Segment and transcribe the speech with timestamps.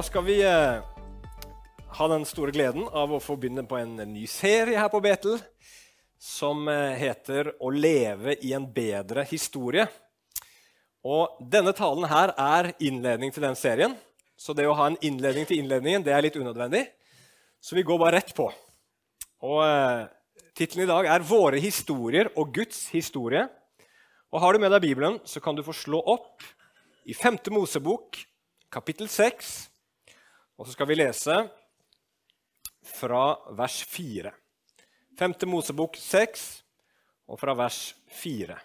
[0.00, 0.80] Da skal vi eh,
[1.98, 5.34] ha den store gleden av å få begynne på en ny serie her på Betel
[6.16, 9.84] som eh, heter 'Å leve i en bedre historie'.
[11.04, 13.92] Og Denne talen her er innledning til den serien,
[14.40, 16.86] så det å ha en innledning til innledningen det er litt unødvendig.
[17.60, 18.48] Så vi går bare rett på.
[19.44, 20.08] Og eh,
[20.56, 23.50] Tittelen i dag er 'Våre historier og Guds historie'.
[24.32, 26.40] Og Har du med deg Bibelen, så kan du få slå opp
[27.04, 27.52] i 5.
[27.52, 28.16] Mosebok,
[28.72, 29.69] kapittel 6.
[30.60, 31.34] Og så skal vi lese
[32.84, 33.24] fra
[33.56, 34.28] vers 4.
[35.16, 35.34] 5.
[35.48, 36.42] Mosebok 6
[37.32, 37.78] og fra vers
[38.12, 38.58] 4.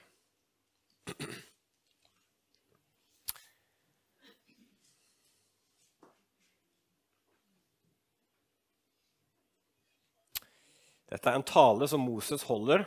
[11.16, 12.83] Dette er en tale som Moses holder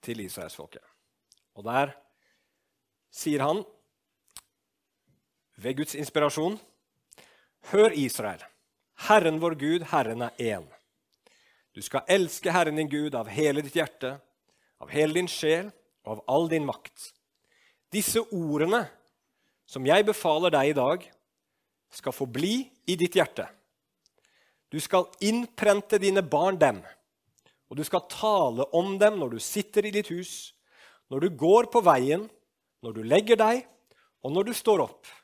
[0.00, 0.80] til israelsfolket.
[1.60, 1.92] Og der
[3.12, 3.60] sier han
[5.60, 6.56] ved Guds inspirasjon
[7.72, 8.42] Hør, Israel.
[9.08, 10.66] Herren vår Gud, Herren er én.
[11.74, 14.14] Du skal elske Herren din Gud av hele ditt hjerte,
[14.78, 15.72] av hele din sjel
[16.06, 17.10] og av all din makt.
[17.92, 18.84] Disse ordene
[19.66, 21.08] som jeg befaler deg i dag,
[21.90, 22.54] skal forbli
[22.86, 23.46] i ditt hjerte.
[24.70, 26.80] Du skal innprente dine barn dem,
[27.66, 30.52] og du skal tale om dem når du sitter i ditt hus,
[31.10, 32.26] når du går på veien,
[32.82, 33.62] når du legger deg,
[34.22, 35.15] og når du står opp.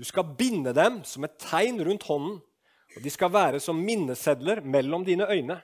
[0.00, 2.38] Du skal binde dem som et tegn rundt hånden,
[2.96, 5.58] og de skal være som minnesedler mellom dine øyne.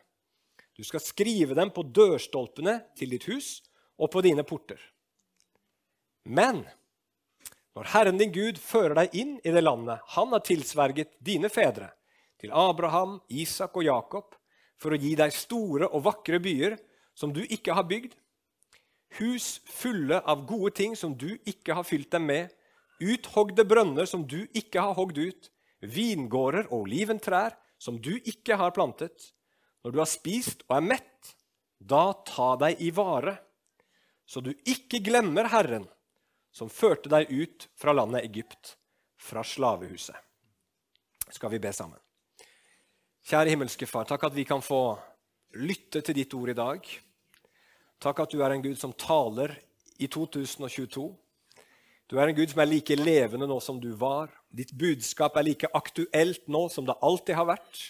[0.76, 3.62] Du skal skrive dem på dørstolpene til ditt hus
[3.96, 4.76] og på dine porter.
[6.28, 6.66] Men
[7.72, 11.88] når Herren din Gud fører deg inn i det landet han har tilsverget dine fedre,
[12.36, 14.36] til Abraham, Isak og Jakob,
[14.76, 16.76] for å gi deg store og vakre byer
[17.16, 18.12] som du ikke har bygd,
[19.16, 22.52] hus fulle av gode ting som du ikke har fylt dem med,
[23.02, 28.74] uthogde brønner som du ikke har hogd ut, vingårder og oliventrær som du ikke har
[28.76, 29.32] plantet.
[29.84, 31.34] Når du har spist og er mett,
[31.78, 33.36] da ta deg i vare,
[34.26, 35.84] så du ikke glemmer Herren,
[36.50, 38.74] som førte deg ut fra landet Egypt,
[39.20, 40.16] fra slavehuset.
[41.30, 42.00] Skal vi be sammen?
[43.26, 44.96] Kjære himmelske Far, takk at vi kan få
[45.58, 46.88] lytte til ditt ord i dag.
[48.02, 49.54] Takk at du er en Gud som taler
[49.98, 51.06] i 2022.
[52.06, 54.30] Du er en Gud som er like levende nå som du var.
[54.54, 57.80] Ditt budskap er like aktuelt nå som det alltid har vært.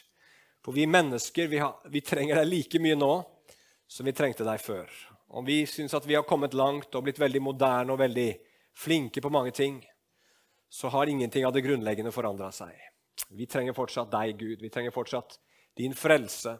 [0.64, 3.12] For vi mennesker vi, har, vi trenger deg like mye nå
[3.86, 4.88] som vi trengte deg før.
[5.28, 8.30] Om vi syns at vi har kommet langt og blitt veldig moderne og veldig
[8.76, 9.82] flinke på mange ting,
[10.68, 12.72] så har ingenting av det grunnleggende forandra seg.
[13.36, 14.64] Vi trenger fortsatt deg, Gud.
[14.64, 15.38] Vi trenger fortsatt
[15.76, 16.56] din frelse.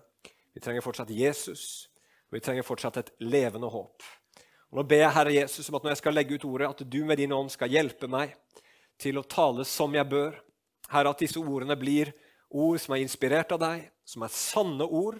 [0.54, 1.88] Vi trenger fortsatt Jesus.
[2.28, 4.04] Og vi trenger fortsatt et levende håp.
[4.76, 6.98] Nå ber jeg Herre Jesus om at når jeg skal legge ut ordet, at du
[7.08, 8.34] med din ånd skal hjelpe meg
[9.00, 10.34] til å tale som jeg bør.
[10.92, 12.10] Herre, at disse ordene blir
[12.52, 15.16] ord som er inspirert av deg, som er sanne ord,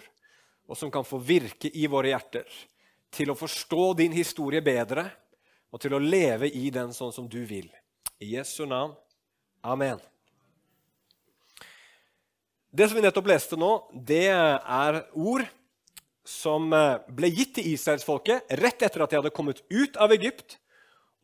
[0.69, 2.45] og som kan få virke i våre hjerter.
[3.09, 5.07] Til å forstå din historie bedre
[5.73, 7.71] og til å leve i den sånn som du vil.
[8.21, 8.93] I Jesu navn.
[9.65, 9.97] Amen.
[12.69, 13.71] Det som vi nettopp leste nå,
[14.05, 15.47] det er ord
[16.27, 20.57] som eh, ble gitt til israelsfolket rett etter at de hadde kommet ut av Egypt,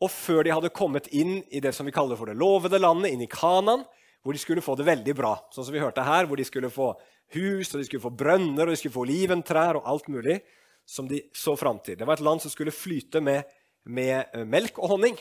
[0.02, 3.12] og før de hadde kommet inn i det som vi kaller for det lovede landet,
[3.12, 3.84] inn i Kanan,
[4.24, 5.34] hvor de skulle få det veldig bra.
[5.52, 6.94] Sånn som vi hørte her, hvor de skulle få
[7.36, 10.40] hus, og de skulle få brønner, og de skulle få oliventrær og alt mulig
[10.88, 11.98] som de så fram til.
[12.00, 13.44] Det var et land som skulle flyte med,
[13.84, 15.20] med eh, melk og honning.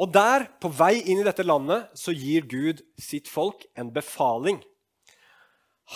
[0.00, 4.60] Og der, på vei inn i dette landet, så gir Gud sitt folk en befaling.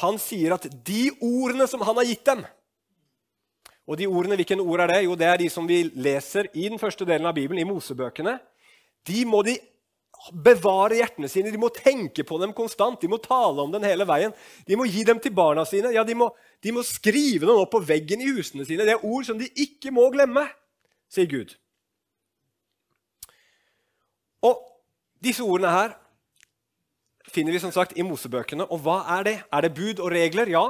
[0.02, 2.44] Han sier at de ordene som han har gitt dem,
[3.86, 5.04] og de ordene, hvilke ord er det?
[5.04, 8.38] Jo, det er de som vi leser i den første delen av Bibelen, i Mosebøkene.
[9.06, 9.54] De må de
[10.32, 12.98] bevare hjertene sine, de må tenke på dem konstant.
[13.00, 14.34] De må tale om dem hele veien.
[14.66, 15.92] De må gi dem til barna sine.
[15.94, 16.32] Ja, de må,
[16.64, 18.86] de må skrive dem opp på veggen i husene sine.
[18.88, 20.48] Det er ord som de ikke må glemme,
[21.12, 21.54] sier Gud.
[24.42, 24.58] Og
[25.22, 25.96] disse ordene her
[27.30, 28.66] finner vi som sagt i Mosebøkene.
[28.66, 29.38] Og hva er det?
[29.52, 30.50] Er det bud og regler?
[30.50, 30.68] Ja.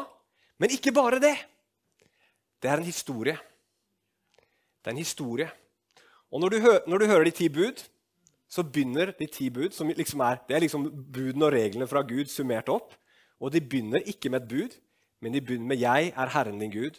[0.60, 1.36] Men ikke bare det.
[2.66, 3.36] Det er en historie.
[4.82, 5.46] Det er en historie.
[6.34, 7.82] Og når du, hø når du hører de ti bud,
[8.50, 12.02] så begynner de ti bud som liksom er, Det er liksom budene og reglene fra
[12.02, 12.96] Gud summert opp.
[13.38, 14.74] Og de begynner ikke med et bud,
[15.20, 16.98] men de begynner med 'Jeg er Herren din Gud',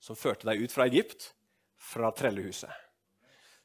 [0.00, 1.32] som førte deg ut fra Egypt,
[1.78, 2.72] fra trellehuset.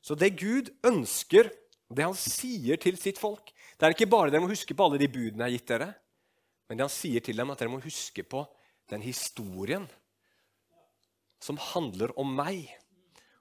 [0.01, 1.51] Så det Gud ønsker,
[1.95, 4.97] det han sier til sitt folk Det er ikke bare dere må huske på alle
[4.97, 5.93] de budene jeg har gitt dere,
[6.69, 8.45] men det han sier til dem, at dere må huske på
[8.89, 9.89] den historien
[11.43, 12.71] som handler om meg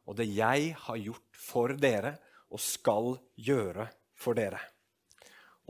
[0.08, 2.16] og det jeg har gjort for dere
[2.52, 3.86] og skal gjøre
[4.18, 4.58] for dere.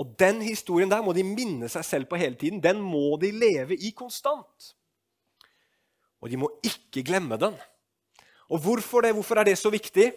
[0.01, 2.63] Og den historien der må de minne seg selv på hele tiden.
[2.65, 4.73] Den må de leve i konstant.
[6.23, 7.55] Og de må ikke glemme den.
[8.49, 9.13] Og hvorfor det?
[9.13, 10.09] Hvorfor er det så viktig?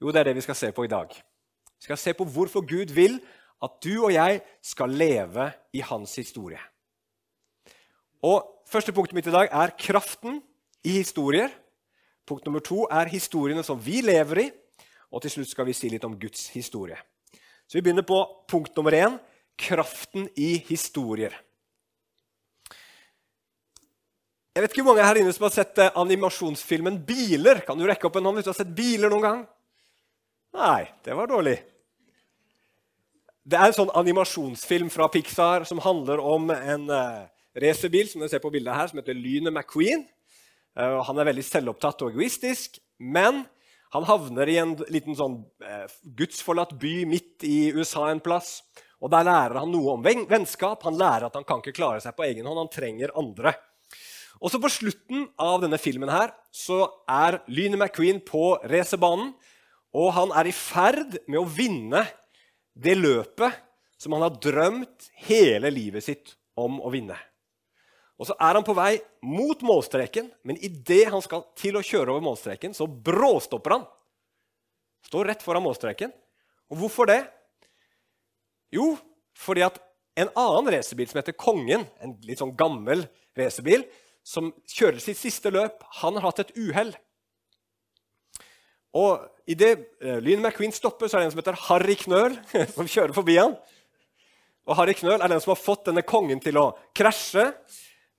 [0.00, 1.10] Jo, det er det vi skal se på i dag.
[1.10, 3.18] Vi skal se på hvorfor Gud vil
[3.62, 6.62] at du og jeg skal leve i hans historie.
[8.22, 10.38] Og Første punktet mitt i dag er kraften
[10.84, 11.52] i historier.
[12.26, 14.48] Punkt nummer to er historiene som vi lever i.
[15.12, 16.96] Og til slutt skal vi si litt om Guds historie.
[17.66, 18.18] Så Vi begynner på
[18.48, 19.18] punkt nummer én
[19.58, 21.32] kraften i historier.
[24.52, 27.62] Jeg vet ikke hvor mange her inne som har sett eh, animasjonsfilmen 'Biler'.
[27.64, 29.38] Kan du rekke opp en hånd hvis du har sett biler noen gang?
[30.52, 31.56] Nei, det var dårlig.
[33.42, 37.24] Det er en sånn animasjonsfilm fra Pixar som handler om en uh,
[37.56, 40.04] racerbil som dere ser på bildet her, som heter Lynet McQueen.
[40.78, 43.42] Uh, han er veldig selvopptatt og egoistisk, men
[43.92, 45.84] han havner i en liten sånn uh,
[46.16, 48.60] gudsforlatt by midt i USA en plass.
[49.02, 50.84] Og Der lærer han noe om vennskap.
[50.86, 52.60] Han lærer at han kan ikke klare seg på egen hånd.
[52.62, 53.52] Han trenger andre.
[54.42, 59.34] Og så På slutten av denne filmen her, så er Lynet McQueen på racerbanen.
[59.92, 62.06] Og han er i ferd med å vinne
[62.72, 63.58] det løpet
[64.00, 67.18] som han har drømt hele livet sitt om å vinne.
[68.22, 72.14] Og Så er han på vei mot målstreken, men idet han skal til å kjøre
[72.14, 73.86] over målstreken, så bråstopper han.
[75.08, 76.12] Står rett foran målstreken.
[76.70, 77.18] Og hvorfor det?
[78.70, 78.92] Jo,
[79.34, 79.80] fordi at
[80.22, 83.08] en annen racerbil som heter Kongen, en litt sånn gammel
[83.38, 83.82] racerbil,
[84.22, 86.94] som kjører sitt siste løp, han har hatt et uhell.
[88.94, 89.74] Og Idet
[90.04, 92.36] uh, Lyn McQueen stopper, så er det en som heter Harry Knøl,
[92.76, 93.56] som kjører forbi han.
[94.68, 97.48] Og Harry Knøl er den som har fått denne kongen til å krasje.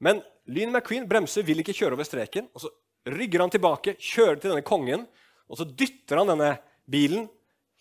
[0.04, 0.20] Men
[0.52, 2.50] Lyn McQueen bremser, vil ikke kjøre over streken.
[2.52, 2.72] og Så
[3.08, 5.06] rygger han tilbake, kjører til denne kongen,
[5.48, 6.56] og så dytter han denne
[6.90, 7.30] bilen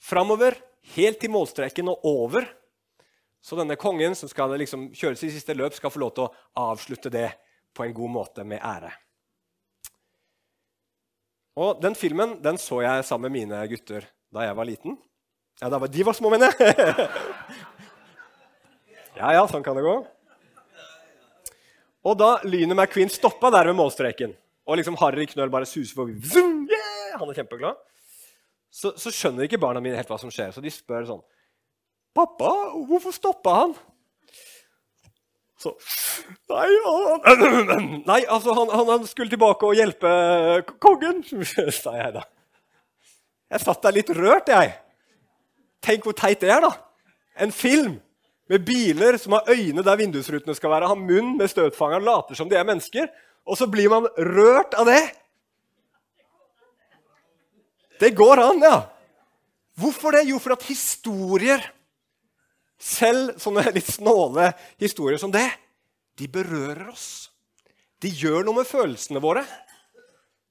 [0.03, 0.55] framover,
[0.95, 2.47] helt til målstreken og over.
[3.43, 6.67] Så denne kongen som skal liksom kjøre sitt siste løp, skal få lov til å
[6.71, 7.31] avslutte det
[7.75, 8.93] på en god måte med ære.
[11.59, 14.97] Og Den filmen den så jeg sammen med mine gutter da jeg var liten.
[15.61, 16.73] Ja, da var De var små, mener jeg!
[19.21, 19.97] ja, ja, sånn kan det gå.
[22.03, 24.35] Og da Lynet McQueen stoppa der ved målstreken,
[24.67, 27.19] og liksom Harry Knøll bare suser forbi yeah!
[27.21, 27.79] Han er kjempeglad.
[28.73, 31.25] Så, så, skjønner ikke barna mine helt hva som skjer, så de spør sånn
[32.17, 32.51] 'Pappa,
[32.89, 33.75] hvorfor stoppa han?'
[35.61, 35.77] Så
[36.51, 40.11] Nei, han, nei altså, han, han, skulle tilbake og hjelpe
[40.83, 41.23] kongen,
[41.83, 42.25] sa jeg da.
[43.53, 44.73] Jeg satt der litt rørt, jeg.
[45.85, 46.73] Tenk hvor teit det er, da.
[47.43, 47.99] En film
[48.53, 52.51] med biler som har øyne der vindusrutene skal være, har munn med støtfangeren, later som
[52.51, 53.09] de er mennesker.
[53.49, 55.01] Og så blir man rørt av det.
[58.03, 58.77] Det går an, ja.
[59.81, 60.27] Hvorfor det?
[60.29, 61.65] Jo, for at historier
[62.83, 64.51] selv sånne litt snåle
[64.83, 65.47] historier som det,
[66.19, 67.31] de berører oss.
[68.03, 69.47] De gjør noe med følelsene våre.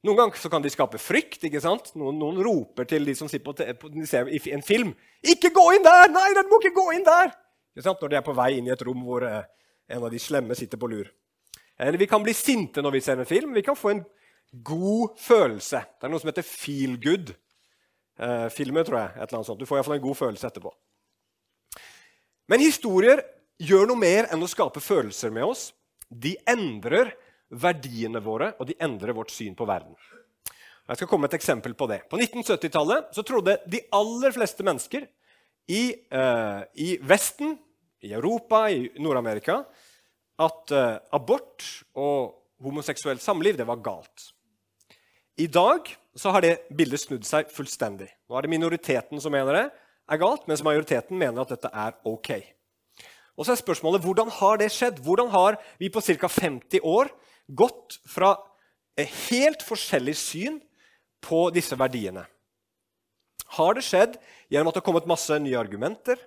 [0.02, 1.44] Noen ganger kan de skape frykt.
[1.46, 1.92] ikke sant?
[2.00, 5.84] Noen, noen roper til de som sitter på, på, i en film 'Ikke gå inn
[5.86, 6.10] der!
[6.10, 7.36] Nei, den må ikke gå inn der!'
[7.76, 9.44] Når de er på vei inn i et rom hvor eh,
[9.92, 11.08] en av de slemme sitter på lur.
[11.80, 13.54] Eller vi kan bli sinte når vi ser en film.
[13.54, 14.04] Vi kan få en
[14.52, 15.84] god følelse.
[15.98, 19.10] Det er noe som heter feel good-filmer, eh, tror jeg.
[19.16, 19.60] et eller annet sånt.
[19.60, 20.74] Du får iallfall en god følelse etterpå.
[22.52, 23.24] Men historier
[23.62, 25.70] gjør noe mer enn å skape følelser med oss.
[26.10, 27.14] De endrer
[27.52, 29.96] verdiene våre, og de endrer vårt syn på verden.
[30.88, 32.02] Jeg skal komme et eksempel på det.
[32.12, 35.06] På 1970-tallet trodde de aller fleste mennesker
[35.72, 37.56] i, uh, i, Vesten,
[38.04, 39.62] i Europa, i Nord-Amerika,
[40.42, 44.32] at uh, abort og homoseksuelt samliv det var galt.
[45.40, 45.88] I dag
[46.18, 48.10] så har det bildet snudd seg fullstendig.
[48.28, 49.68] Nå er det minoriteten som mener det,
[50.12, 52.34] er galt, mens majoriteten mener at dette er ok.
[53.40, 55.00] Og så er spørsmålet, Hvordan har det skjedd?
[55.00, 56.28] Hvordan har vi på ca.
[56.28, 57.10] 50 år
[57.48, 58.36] gått fra
[59.30, 60.60] helt forskjellig syn
[61.24, 62.26] på disse verdiene?
[63.58, 64.18] Har det skjedd
[64.52, 66.20] gjennom at det har kommet masse nye argumenter?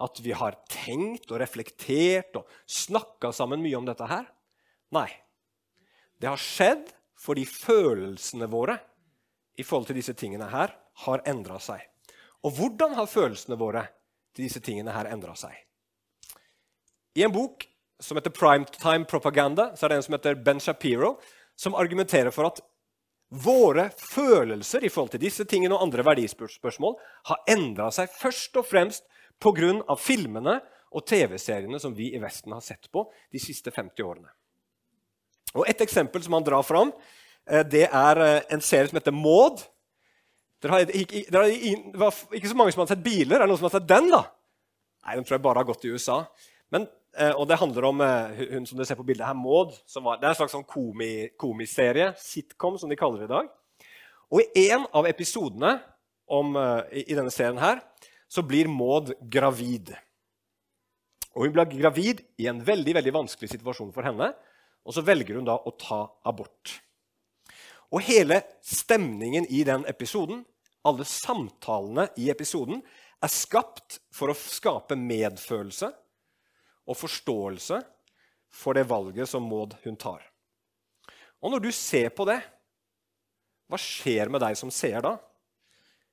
[0.00, 4.26] At vi har tenkt og reflektert og snakka sammen mye om dette her?
[4.94, 5.08] Nei.
[6.20, 6.90] Det har skjedd
[7.20, 8.78] fordi følelsene våre
[9.60, 10.72] i forhold til disse tingene her
[11.04, 11.82] har endra seg.
[12.44, 13.84] Og hvordan har følelsene våre
[14.34, 15.52] til disse tingene her endra seg?
[17.18, 17.66] I en bok
[18.00, 21.18] som heter Primetime Propaganda, så er det en som heter Ben Shapiro,
[21.58, 22.62] som argumenterer for at
[23.30, 26.96] våre følelser i forhold til disse tingene og andre verdispørsmål
[27.30, 29.06] har endra seg først og fremst
[29.40, 29.96] pga.
[29.96, 30.58] filmene
[30.90, 34.30] og TV-seriene som vi i Vesten har sett på de siste 50 årene.
[35.54, 36.92] Og Et eksempel som han drar fram,
[37.46, 39.62] eh, det er eh, en serie som heter Maud.
[40.60, 40.82] Det var
[42.34, 43.36] ikke, så mange som hadde sett biler.
[43.36, 44.10] Er det noen som har sett den?
[44.10, 44.24] da?
[45.06, 46.26] Nei, Den tror jeg bare har gått i USA.
[46.70, 46.86] Men,
[47.36, 49.74] og Det handler om eh, hun som du ser på bildet her, Maud.
[49.94, 53.50] Var, det er en slags sånn komi, komiserie, sitcom, som de kaller det i dag.
[54.30, 55.74] Og I en av episodene
[56.30, 57.82] om, eh, i, i denne serien her,
[58.30, 59.92] så blir Maud gravid.
[61.34, 64.32] Og Hun blir gravid i en veldig veldig vanskelig situasjon for henne.
[64.86, 66.78] Og så velger hun da å ta abort.
[67.90, 70.44] Og hele stemningen i den episoden,
[70.86, 72.80] alle samtalene i episoden,
[73.20, 75.90] er skapt for å skape medfølelse
[76.88, 77.80] og forståelse
[78.50, 80.22] for det valget som Maud hun tar.
[81.40, 82.40] Og når du ser på det,
[83.70, 85.14] hva skjer med deg som ser da?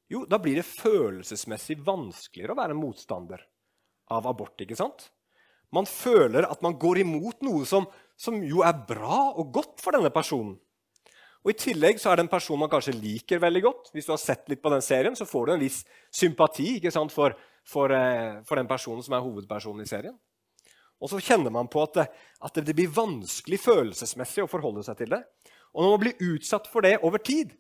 [0.08, 3.42] Jo, da blir det følelsesmessig vanskeligere å være motstander
[4.14, 4.56] av abort.
[4.62, 5.10] ikke sant?
[5.74, 9.98] Man føler at man går imot noe som, som jo er bra og godt for
[9.98, 10.56] denne personen.
[11.44, 13.92] Og I tillegg så er det en person man kanskje liker veldig godt.
[13.96, 15.82] Hvis du har sett litt på den serien, så får du en viss
[16.12, 17.36] sympati ikke sant, for,
[17.68, 20.16] for, eh, for, den personen som er hovedpersonen i serien.
[20.98, 25.16] Og så kjenner man på at at det blir vanskelig følelsesmessig å forholde seg til
[25.16, 25.24] det.
[25.74, 27.54] Og når man blir utsatt for det over tid,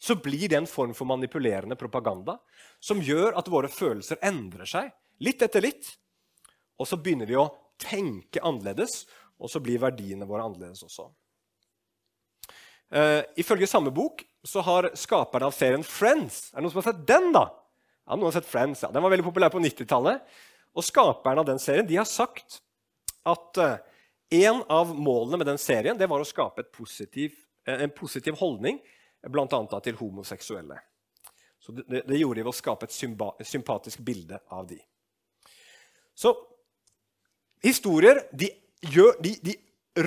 [0.00, 2.38] så blir det en form for manipulerende propaganda
[2.80, 5.90] som gjør at våre følelser endrer seg litt etter litt.
[6.80, 9.04] Og så begynner vi å tenke annerledes,
[9.40, 11.10] og så blir verdiene våre annerledes også.
[12.90, 16.86] Uh, ifølge samme bok så har skaperen av serien Friends Er det noen som har
[16.88, 17.28] sett den?
[17.36, 17.44] da?
[18.08, 18.90] Ja, noen har sett Friends, ja.
[18.90, 20.24] Den var veldig populær på 90-tallet.
[20.74, 22.58] Og skaperen av den serien de har sagt
[23.28, 23.76] at uh,
[24.30, 27.34] en av målene med den serien det var å skape positiv,
[27.68, 28.80] uh, en positiv holdning
[29.28, 29.80] bl.a.
[29.84, 30.78] til homoseksuelle.
[31.60, 34.78] Så det, det, gjorde de ved å skape et sympatisk bilde av de.
[36.16, 36.32] Så
[37.62, 38.48] historier de,
[38.88, 39.56] gjør, de, de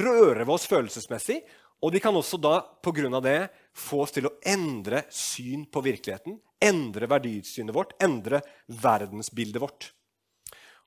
[0.01, 1.43] rører ved oss følelsesmessig.
[1.83, 3.39] Og de kan også da av det
[3.75, 6.37] få oss til å endre syn på virkeligheten.
[6.63, 9.89] Endre verdisynet vårt, endre verdensbildet vårt.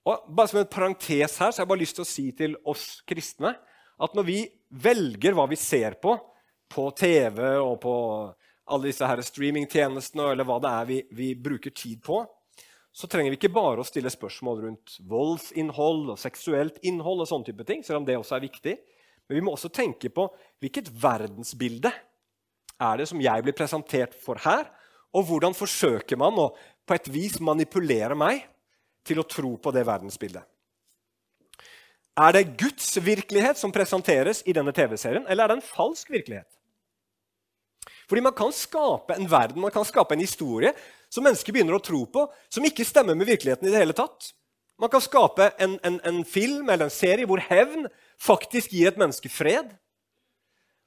[0.07, 2.57] Og bare Som en parentes her så har jeg bare lyst til å si til
[2.65, 3.57] oss kristne
[3.97, 6.15] at når vi velger hva vi ser på
[6.71, 7.95] på TV og på
[8.67, 12.25] alle disse her streamingtjenestene, eller hva det er vi, vi bruker tid på,
[12.91, 17.47] så trenger vi ikke bare å stille spørsmål rundt voldsinnhold og seksuelt innhold, og sånne
[17.47, 18.75] type ting, selv om det også er viktig.
[19.29, 20.27] Men vi må også tenke på
[20.65, 21.93] hvilket verdensbilde
[22.77, 24.67] er det som jeg blir presentert for her,
[25.15, 26.51] og hvordan forsøker man å
[26.87, 28.43] på et vis manipulere meg
[29.07, 30.45] til å tro på det verdensbildet.
[32.17, 36.49] Er det Guds virkelighet som presenteres i denne TV-serien, eller er det en falsk virkelighet?
[38.07, 40.73] Fordi man kan skape en verden, man kan skape en historie
[41.13, 44.31] som mennesker begynner å tro på, som ikke stemmer med virkeligheten i det hele tatt.
[44.81, 47.89] Man kan skape en, en, en film eller en serie hvor hevn
[48.21, 49.69] faktisk gir et menneske fred.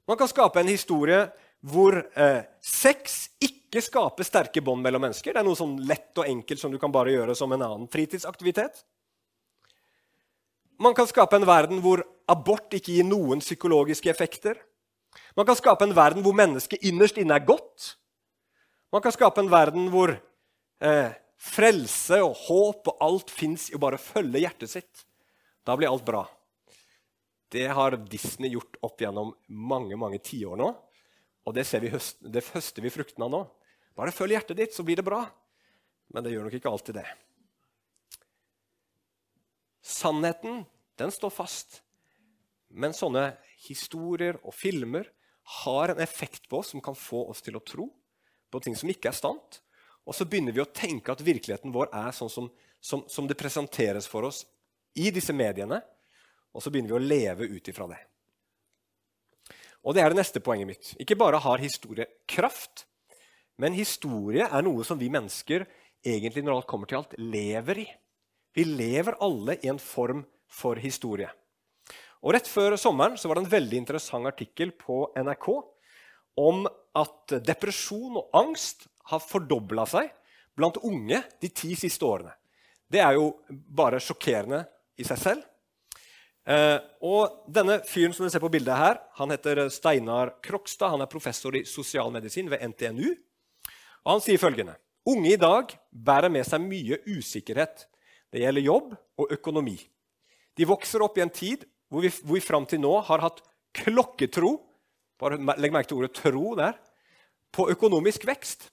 [0.08, 1.26] Man kan skape en historie
[1.60, 5.34] hvor eh, sex ikke skaper sterke bånd mellom mennesker.
[5.34, 7.90] Det er noe sånn lett og enkelt som du kan bare gjøre som en annen
[7.92, 8.82] fritidsaktivitet.
[10.80, 14.56] Man kan skape en verden hvor abort ikke gir noen psykologiske effekter.
[15.36, 17.94] Man kan skape en verden hvor mennesket innerst inne er godt.
[18.90, 23.82] Man kan skape en verden hvor eh, frelse og håp og alt fins i å
[23.82, 25.04] bare følge hjertet sitt.
[25.66, 26.24] Da blir alt bra.
[27.50, 30.70] Det har Disney gjort opp gjennom mange mange tiår nå.
[31.48, 33.42] Og det, vi høst, det høster vi fruktene av nå.
[33.96, 35.24] Bare følg hjertet ditt, så blir det bra.
[36.14, 37.06] Men det gjør nok ikke alltid det.
[39.80, 40.64] Sannheten,
[41.00, 41.80] den står fast.
[42.70, 43.32] Men sånne
[43.64, 45.08] historier og filmer
[45.64, 47.88] har en effekt på oss som kan få oss til å tro
[48.50, 49.60] på ting som ikke er sant.
[50.06, 53.38] Og så begynner vi å tenke at virkeligheten vår er sånn som, som, som det
[53.38, 54.44] presenteres for oss
[54.98, 55.80] i disse mediene.
[56.54, 58.00] Og så begynner vi å leve ut ifra det.
[59.84, 60.92] Og det er det neste poenget mitt.
[61.00, 62.84] Ikke bare har historie kraft,
[63.60, 65.66] men historie er noe som vi mennesker
[66.04, 67.88] egentlig når alt kommer til alt, lever i.
[68.56, 71.28] Vi lever alle i en form for historie.
[72.20, 75.48] Og Rett før sommeren var det en veldig interessant artikkel på NRK
[76.40, 76.66] om
[76.98, 80.10] at depresjon og angst har fordobla seg
[80.56, 82.32] blant unge de ti siste årene.
[82.90, 84.64] Det er jo bare sjokkerende
[85.00, 85.46] i seg selv.
[86.48, 90.94] Eh, og denne fyren som dere ser på bildet her, han heter Steinar Krokstad.
[90.94, 93.10] Han er professor i sosialmedisin ved NTNU.
[94.04, 97.86] Og han sier følgende.: Unge i dag bærer med seg mye usikkerhet.
[98.30, 99.76] Det gjelder jobb og økonomi.
[100.56, 103.40] De vokser opp i en tid hvor vi, hvor vi fram til nå har hatt
[103.74, 104.54] klokketro
[105.20, 106.78] bare legg merke til ordet 'tro' der
[107.52, 108.70] på økonomisk vekst.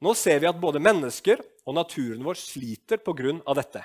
[0.00, 3.54] Nå ser vi at både mennesker og naturen vår sliter pga.
[3.54, 3.82] dette.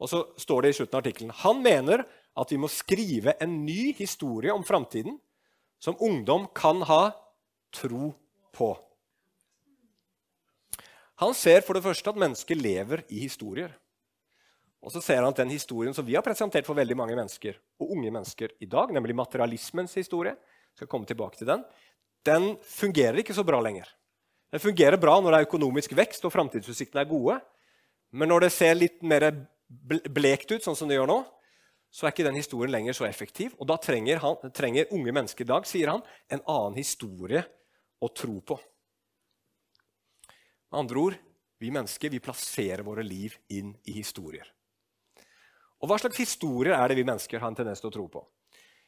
[0.00, 2.04] Og så står det i slutten av artikkelen Han mener
[2.36, 5.16] at vi må skrive en ny historie om framtiden
[5.80, 7.10] som ungdom kan ha
[7.72, 8.12] tro
[8.56, 8.70] på.
[11.20, 13.72] Han ser for det første at mennesker lever i historier.
[14.84, 17.56] Og så ser han at den historien som vi har presentert for veldig mange mennesker,
[17.80, 20.36] og unge mennesker i dag, nemlig materialismens historie,
[20.76, 21.64] skal komme tilbake til den,
[22.26, 23.88] den fungerer ikke så bra lenger.
[24.52, 27.38] Den fungerer bra når det er økonomisk vekst og framtidsutsiktene er gode.
[28.14, 29.30] Men når det ser litt mer
[29.66, 31.18] blekt ut, sånn som det gjør nå,
[31.90, 33.54] så er ikke den historien lenger så effektiv.
[33.60, 37.42] Og da trenger, han, trenger unge mennesker i dag, sier han, en annen historie
[38.02, 38.58] å tro på.
[40.70, 41.16] Med andre ord,
[41.62, 44.44] vi mennesker vi plasserer våre liv inn i historier.
[45.80, 48.22] Og Hva slags historier er det vi mennesker har en tendens til å tro på?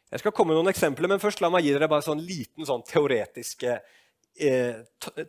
[0.09, 2.65] Jeg skal komme med noen eksempler, men først la meg gi dere bare sånn liten
[2.69, 4.79] sånn teoretisk eh,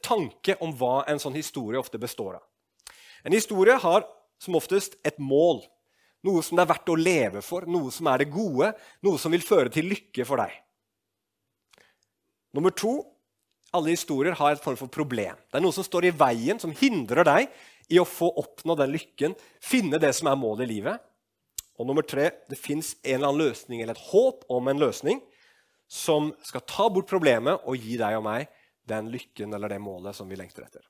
[0.03, 2.45] tanke om hva en sånn historie ofte består av.
[3.27, 4.07] En historie har
[4.39, 5.61] som oftest et mål,
[6.25, 8.73] noe som det er verdt å leve for, noe som er det gode,
[9.05, 10.55] noe som vil føre til lykke for deg.
[12.55, 12.97] Nummer to
[13.75, 15.37] alle historier har et form for problem.
[15.49, 17.51] Det er noe som står i veien, som hindrer deg
[17.93, 21.03] i å få oppnå den lykken, finne det som er målet i livet.
[21.79, 25.21] Og nummer tre, det fins en eller annen løsning eller et håp om en løsning
[25.89, 28.49] som skal ta bort problemet og gi deg og meg
[28.89, 30.83] den lykken eller det målet som vi lengter etter.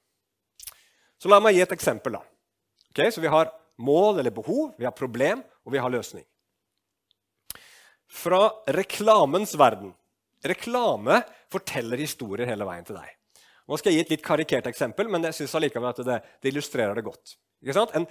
[1.19, 2.15] Så La meg gi et eksempel.
[2.15, 2.23] da.
[2.91, 6.25] Okay, så Vi har mål eller behov, vi har problem, og vi har løsning.
[8.09, 9.93] Fra reklamens verden.
[10.43, 13.11] Reklame forteller historier hele veien til deg.
[13.69, 16.51] Nå skal jeg gi et litt karikert eksempel, men jeg synes allikevel at det, det
[16.51, 17.35] illustrerer det godt.
[17.61, 18.07] En, en,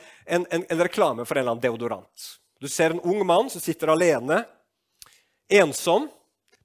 [0.52, 2.28] en, en, reklame for en eller annen deodorant.
[2.60, 4.42] Du ser en ung mann som sitter alene,
[5.48, 6.06] ensom,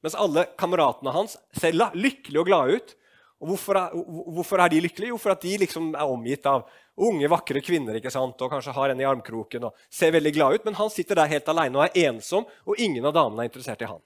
[0.04, 2.94] mens alle kameratene hans ser lykkelige og glade ut.
[3.42, 3.96] Og hvorfor er,
[4.36, 5.14] hvorfor er, de lykkelige?
[5.14, 8.40] Jo, for at de liksom er omgitt av unge, vakre kvinner ikke sant?
[8.42, 10.66] og kanskje har en i armkroken og ser veldig glad ut.
[10.68, 13.82] Men han sitter der helt alene og er ensom, og ingen av damene er interessert
[13.82, 14.02] i han.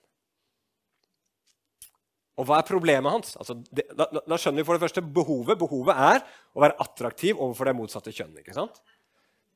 [2.38, 3.34] Og hva er problemet hans?
[3.42, 5.58] Altså, det, da, da, skjønner vi for det første behovet.
[5.58, 6.22] Behovet er
[6.54, 8.44] å være attraktiv overfor det motsatte kjønnet.
[8.44, 8.78] ikke sant?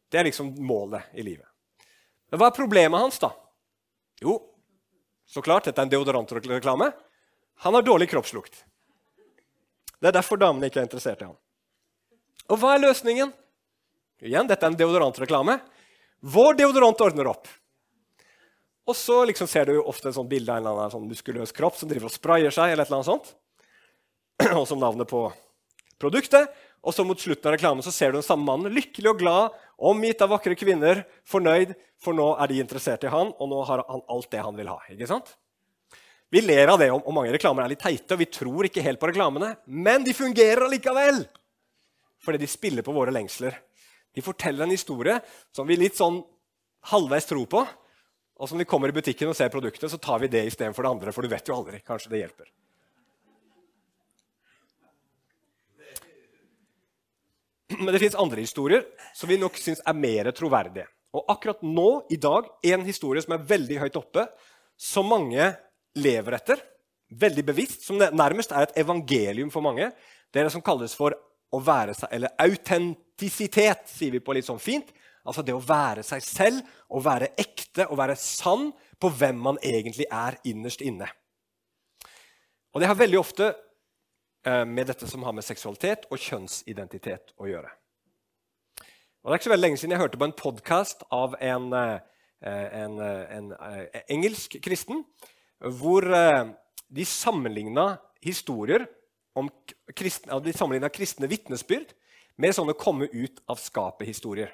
[0.09, 1.45] Det er liksom målet i livet.
[2.31, 3.29] Men hva er problemet hans, da?
[4.21, 4.39] Jo,
[5.29, 6.89] så klart, dette er en deodorantreklame.
[7.63, 8.63] Han har dårlig kroppslukt.
[10.01, 11.37] Det er derfor damene ikke er interessert i ham.
[12.51, 13.31] Og hva er løsningen?
[14.21, 15.57] Igjen, dette er en deodorantreklame.
[16.21, 17.47] Vår deodorant ordner opp.
[18.89, 21.07] Og så liksom ser du jo ofte et sånt bilde av en eller annen sånn
[21.07, 22.73] muskuløs kropp som driver og sprayer seg.
[22.73, 23.31] eller et eller annet sånt.
[24.59, 25.29] Og som navnet på
[26.01, 26.51] produktet.
[26.81, 29.57] Og så mot slutten av reklamen så ser du den samme mannen lykkelig og glad,
[29.77, 33.83] omgitt av vakre kvinner, fornøyd, for nå er de interessert i han, og nå har
[33.85, 34.79] han alt det han vil ha.
[34.89, 35.29] ikke sant?
[36.33, 39.01] Vi ler av det, og mange reklamer er litt teite, og vi tror ikke helt
[39.01, 39.53] på reklamene.
[39.69, 41.21] Men de fungerer allikevel!
[42.21, 43.57] Fordi de spiller på våre lengsler.
[44.13, 45.17] De forteller en historie
[45.55, 46.21] som vi litt sånn
[46.91, 47.65] halvveis tror på.
[48.41, 50.95] Og som vi kommer i butikken og ser produktet, så tar vi det istedenfor det
[50.95, 51.13] andre.
[51.13, 51.81] For du vet jo aldri.
[51.85, 52.49] Kanskje det hjelper.
[57.79, 58.83] Men det fins andre historier
[59.15, 60.89] som vi nok syns er mer troverdige.
[61.15, 64.25] Og akkurat nå, i dag, en historie som er veldig høyt oppe,
[64.79, 65.49] som mange
[65.99, 66.61] lever etter,
[67.11, 69.89] veldig bevisst, som nærmest er et evangelium for mange.
[70.31, 71.15] Det er det som kalles for
[71.51, 74.93] å være seg, eller autentisitet, sier vi på litt sånn fint.
[75.27, 79.59] Altså det å være seg selv, å være ekte, å være sann på hvem man
[79.61, 81.09] egentlig er innerst inne.
[82.71, 83.51] Og det har veldig ofte
[84.45, 87.69] Eh, med dette som har med seksualitet og kjønnsidentitet å gjøre.
[89.21, 91.67] Og det er ikke så veldig lenge siden jeg hørte på en podkast av en,
[91.77, 91.99] en,
[92.81, 93.51] en, eh, en,
[94.09, 95.03] engelsk kristen,
[95.77, 98.87] hvor de sammenligna historier
[99.95, 101.93] kristne, de sammenligna kristne vitnesbyrd
[102.41, 104.51] med sånne komme ut av skapet-historier.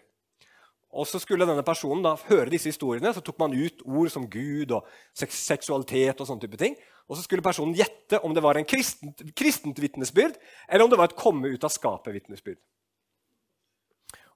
[0.97, 4.27] Og så skulle denne personen da høre disse historiene, så tok man ut ord som
[4.31, 4.87] Gud og
[5.17, 6.19] seksualitet.
[6.19, 6.77] og sånne type ting.
[7.07, 10.35] Og så skulle personen gjette om det var en kristent, kristent vitnesbyrd
[10.67, 12.59] eller om det var et komme ut av skapet-vitnesbyrd.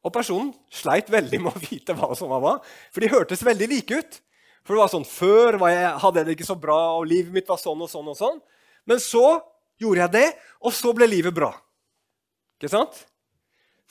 [0.01, 2.54] Og personen sleit veldig med å vite hva som var hva,
[2.91, 4.21] for de hørtes veldig like ut.
[4.65, 7.34] For det var sånn, Før var jeg, hadde jeg det ikke så bra, og livet
[7.34, 8.10] mitt var sånn og sånn.
[8.10, 8.41] og sånn.
[8.86, 9.41] Men så
[9.82, 10.28] gjorde jeg det,
[10.62, 11.52] og så ble livet bra.
[12.60, 13.06] Ikke sant?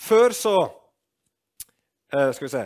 [0.00, 0.55] Før så
[2.11, 2.62] Uh, skal vi se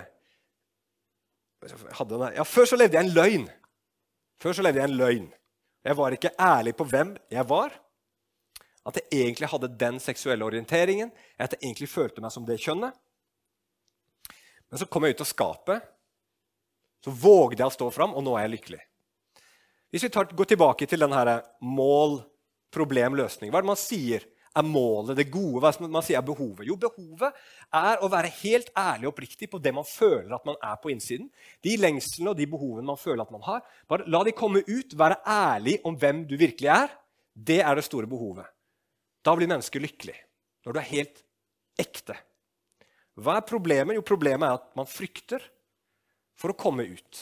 [2.33, 3.45] ja, Før så levde jeg en løgn.
[4.41, 5.27] Før så levde jeg en løgn.
[5.85, 7.73] Jeg var ikke ærlig på hvem jeg var.
[8.85, 11.13] At jeg egentlig hadde den seksuelle orienteringen.
[11.39, 12.93] At jeg egentlig følte meg som det kjønnet.
[14.69, 15.89] Men så kom jeg ut av skapet.
[17.05, 18.83] Så vågde jeg å stå fram, og nå er jeg lykkelig.
[19.93, 22.19] Hvis vi tar, går tilbake til denne mål,
[22.75, 25.61] problem, løsning, hva er det man sier er målet, det gode?
[25.63, 26.67] Hva er det man sier er behovet?
[26.69, 27.39] Jo, behovet
[27.75, 30.93] er å være helt ærlig og oppriktig på det man føler at man er på
[30.93, 31.27] innsiden.
[31.65, 33.65] De lengslene og de behovene man føler at man har.
[33.91, 34.95] Bare La de komme ut.
[34.95, 36.95] Være ærlig om hvem du virkelig er.
[37.35, 38.47] Det er det store behovet.
[39.27, 40.17] Da blir mennesket lykkelig.
[40.65, 41.25] Når du er helt
[41.81, 42.17] ekte.
[43.19, 43.99] Hva er problemet?
[43.99, 45.51] Jo, problemet er at man frykter.
[46.35, 47.19] for å komme ut.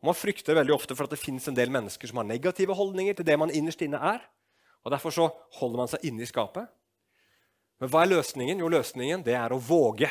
[0.00, 2.72] Og Man frykter veldig ofte for at det finnes en del mennesker som har negative
[2.72, 4.22] holdninger til det man innerst inne er.
[4.84, 6.68] Og Derfor så holder man seg inne i skapet.
[7.80, 8.60] Men hva er løsningen?
[8.60, 10.10] Jo, løsningen det er å våge.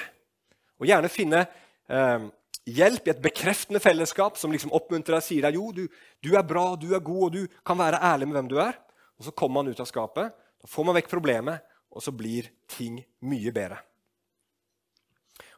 [0.82, 2.26] Og gjerne finne eh,
[2.66, 5.84] hjelp i et bekreftende fellesskap som liksom oppmuntrer deg og sier deg jo, du,
[6.24, 8.80] du, er bra, du er god, og du kan være ærlig med hvem du er.
[9.20, 12.50] Og Så kommer man ut av skapet, da får man vekk problemet, og så blir
[12.72, 12.98] ting
[13.30, 13.78] mye bedre.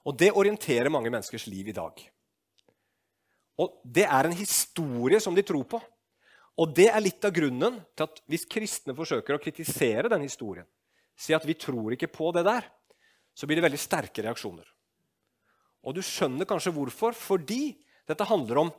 [0.05, 2.03] Og Det orienterer mange menneskers liv i dag.
[3.63, 5.79] Og Det er en historie som de tror på.
[6.55, 10.67] Og Det er litt av grunnen til at hvis kristne forsøker å kritisere den historien,
[11.15, 12.63] si at vi tror ikke på det der,
[13.35, 14.65] så blir det veldig sterke reaksjoner.
[15.85, 17.15] Og du skjønner kanskje hvorfor.
[17.15, 17.75] Fordi
[18.07, 18.71] dette handler om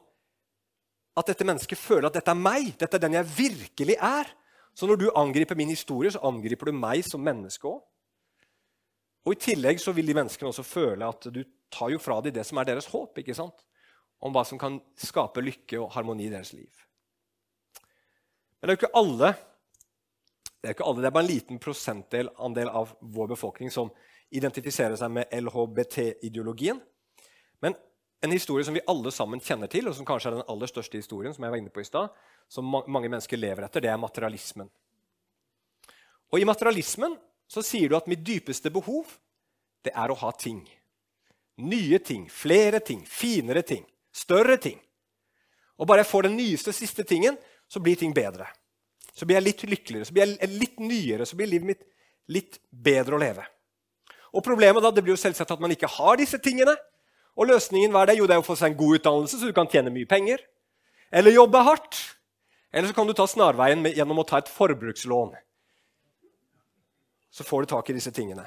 [1.17, 2.73] at dette mennesket føler at dette er meg.
[2.81, 4.33] Dette er den jeg virkelig er.
[4.77, 7.85] Så når du angriper min historie, så angriper du meg som menneske òg.
[9.27, 11.41] Og I tillegg så vil de menneskene også føle at du
[11.73, 13.19] tar jo fra dem det som er deres håp.
[13.19, 13.65] ikke sant?
[14.23, 16.86] Om hva som kan skape lykke og harmoni i deres liv.
[18.67, 19.29] Men det er jo ikke alle
[20.57, 23.93] det er ikke alle, det er bare en liten prosentandel av vår befolkning som
[24.35, 26.81] identifiserer seg med LHBT-ideologien.
[27.63, 27.77] Men
[28.27, 30.99] en historie som vi alle sammen kjenner til, og som kanskje er den aller største
[30.99, 32.11] historien, som jeg var inne på i sted,
[32.51, 34.73] som mange mennesker lever etter, det er materialismen.
[36.35, 37.15] Og I materialismen
[37.47, 39.15] så sier du at mitt dypeste behov
[39.87, 40.65] det er å ha ting.
[41.63, 44.83] Nye ting, flere ting, finere ting, større ting.
[45.79, 48.49] Og bare jeg får den nyeste, siste tingen, så blir ting bedre.
[49.17, 51.85] Så blir jeg litt lykkeligere, så blir jeg litt nyere, så blir livet mitt
[52.33, 53.47] litt bedre å leve.
[54.37, 56.75] Og Problemet da, det blir jo selvsagt at man ikke har disse tingene.
[57.37, 58.19] Og løsningen hva er det?
[58.19, 60.43] Jo, det er å få seg en god utdannelse, så du kan tjene mye penger.
[61.13, 61.99] Eller jobbe hardt.
[62.73, 65.33] Eller så kan du ta snarveien med, gjennom å ta et forbrukslån.
[67.33, 68.45] Så får du tak i disse tingene.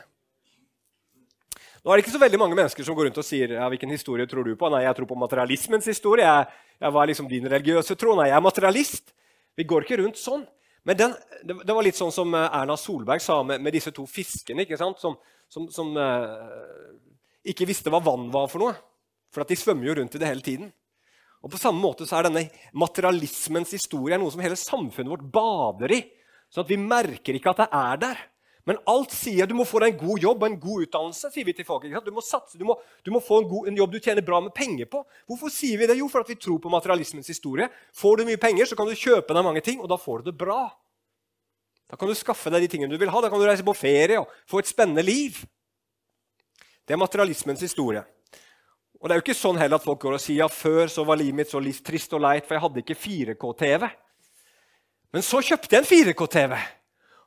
[1.79, 3.91] Nå er det ikke så veldig mange mennesker som går rundt og sier ja, hvilken
[3.93, 4.69] historie tror du på.
[4.73, 6.27] Nei, jeg tror på materialismens historie.
[6.27, 8.15] Jeg, jeg var liksom din religiøse tro.
[8.19, 9.13] Nei, jeg er materialist.
[9.55, 10.43] Vi går ikke rundt sånn.
[10.87, 13.93] Men den, det, det, var litt sånn som eh, Erna Solberg sa med, med disse
[13.95, 14.65] to fiskene.
[14.65, 14.99] ikke sant?
[14.99, 15.15] Som,
[15.51, 16.89] som, som eh,
[17.53, 18.75] ikke visste hva vann var for noe.
[19.33, 20.71] For de svømmer jo rundt i det hele tiden.
[21.39, 25.95] Og På samme måte så er denne materialismens historie noe som hele samfunnet vårt bader
[25.95, 26.01] i.
[26.51, 28.23] Sånn at vi merker ikke at det er der.
[28.69, 31.31] Men alt sier du må få deg en god jobb og en god utdannelse.
[31.33, 31.87] sier vi til folk.
[31.89, 34.37] Du må satse, du må, du må få en, god, en, jobb du tjener bra
[34.45, 35.01] med penger på.
[35.25, 35.95] Hvorfor sier vi det?
[35.97, 37.65] Jo, for at vi tror på materialismens historie.
[37.97, 40.29] Får du mye penger, så kan du kjøpe deg mange ting, og da får du
[40.29, 40.67] det bra.
[41.89, 43.21] Da kan du skaffe deg de tingene du vil ha.
[43.25, 45.39] Da kan du reise på ferie og få et spennende liv.
[46.85, 48.03] Det er materialismens historie.
[48.99, 51.07] Og det er jo ikke sånn heller at folk går og sier ja, før så
[51.07, 53.87] var livet mitt så trist og leit, for jeg hadde ikke 4K-TV.
[55.15, 56.55] Men så kjøpte jeg en 4K-TV,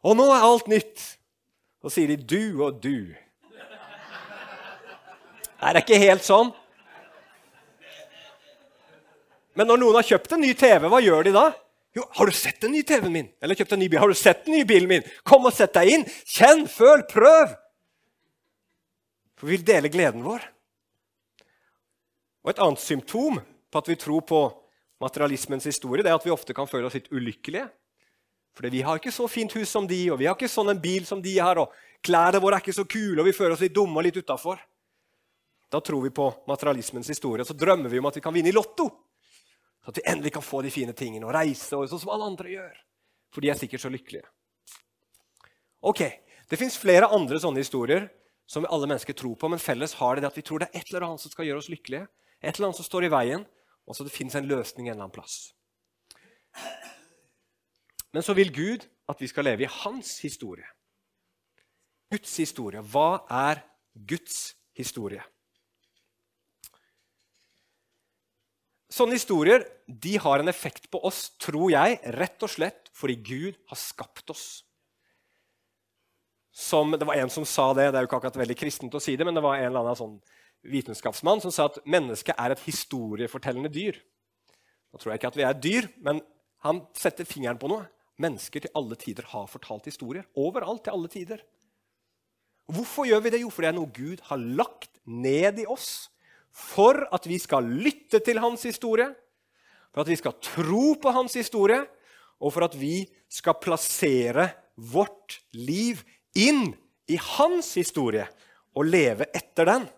[0.06, 1.02] og nå er alt nytt.
[1.82, 3.16] Så sier de 'du og du'.
[5.62, 6.52] Er det ikke helt sånn?
[9.54, 11.52] Men når noen har kjøpt en ny TV, hva gjør de da?
[11.94, 13.98] Jo, 'Har du sett den nye TV-en min?' Eller kjøpt en ny bil.
[13.98, 16.04] 'Har du sett den nye bilen min?' 'Kom og sett deg inn.
[16.04, 17.56] Kjenn, føl, prøv.'
[19.36, 20.40] For vi vil dele gleden vår.
[22.44, 23.40] Og Et annet symptom
[23.70, 24.40] på at vi tror på
[25.00, 27.68] materialismens historie, det er at vi ofte kan føle oss litt ulykkelige.
[28.56, 30.80] Fordi vi har ikke så fint hus som de, og vi har ikke sånn en
[30.80, 31.72] bil som de har, og
[32.04, 34.60] klærne våre er ikke så kule, og vi føler oss litt dumme og litt utafor.
[35.72, 38.50] Da tror vi på materialismens historie, og så drømmer vi om at vi kan vinne
[38.50, 38.90] i Lotto.
[39.82, 42.28] Så at vi endelig kan få de fine tingene og reise og sånn som alle
[42.28, 42.74] andre gjør.
[43.32, 44.28] For de er sikkert så lykkelige.
[45.82, 46.04] Ok,
[46.52, 48.10] Det fins flere andre sånne historier
[48.44, 50.90] som alle mennesker tror på, men felles har det at vi tror det er et
[50.90, 52.04] eller annet som skal gjøre oss lykkelige.
[52.42, 53.46] Et eller annet som står i veien,
[53.88, 55.54] og så det fins en løsning en eller annen plass.
[58.12, 60.66] Men så vil Gud at vi skal leve i hans historie.
[62.12, 62.82] Guds historie.
[62.84, 63.62] Hva er
[63.96, 65.22] Guds historie?
[68.92, 73.56] Sånne historier de har en effekt på oss, tror jeg, rett og slett fordi Gud
[73.70, 74.46] har skapt oss.
[76.52, 79.00] Som, det var en som sa det, det er jo ikke akkurat veldig kristent å
[79.00, 80.18] si det, men det var en eller annen sånn
[80.68, 83.96] vitenskapsmann som sa at mennesket er et historiefortellende dyr.
[84.92, 86.20] Nå tror jeg ikke at vi er dyr, men
[86.66, 87.88] han setter fingeren på noe.
[88.22, 90.28] Mennesker til alle tider har fortalt historier.
[90.38, 91.42] Overalt til alle tider.
[92.72, 93.42] Hvorfor gjør vi det?
[93.42, 96.08] Jo, fordi det er noe Gud har lagt ned i oss
[96.52, 99.08] for at vi skal lytte til hans historie,
[99.92, 101.80] for at vi skal tro på hans historie,
[102.42, 106.02] og for at vi skal plassere vårt liv
[106.36, 106.72] inn
[107.08, 108.26] i hans historie
[108.76, 109.88] og leve etter den.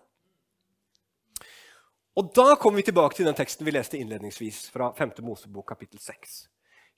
[2.15, 5.17] Og Da kommer vi tilbake til den teksten vi leste innledningsvis fra 5.
[5.25, 6.54] Mosebok kapittel 6.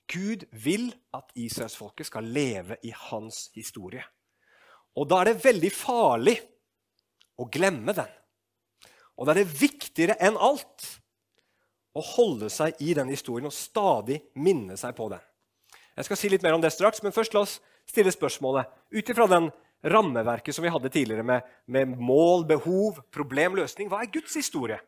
[0.08, 4.04] Gud vil at israelsfolket skal leve i hans historie.
[4.96, 6.38] Og da er det veldig farlig
[7.38, 8.08] å glemme den.
[9.18, 10.86] Og da er det viktigere enn alt
[11.98, 15.22] å holde seg i den historien og stadig minne seg på den.
[15.98, 19.10] Jeg skal si litt mer om det straks, men først la oss stille spørsmålet ut
[19.10, 19.48] ifra den
[19.82, 23.90] rammeverket som vi hadde tidligere, med, med mål, behov, problemløsning.
[23.90, 24.78] Hva er Guds historie?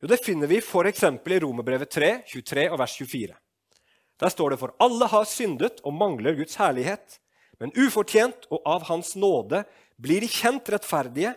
[0.00, 1.04] Jo, Det finner vi f.eks.
[1.04, 3.36] i Romerbrevet 3, 23 og vers 24.
[4.18, 7.20] Der står det for alle har syndet og mangler Guds herlighet,
[7.60, 9.64] men ufortjent og av Hans nåde
[9.98, 11.34] blir de kjent rettferdige,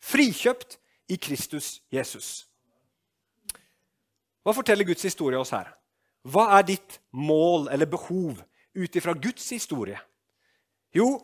[0.00, 0.78] frikjøpt
[1.12, 2.46] i Kristus Jesus.
[4.44, 5.72] Hva forteller Guds historie oss her?
[6.28, 8.38] Hva er ditt mål eller behov
[8.76, 9.98] ut ifra Guds historie?
[10.94, 11.18] Jo,